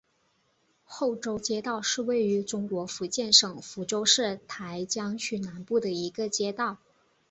[0.83, 6.79] 后洲街道是位于中国福建省福州市台江区南部的一个街道。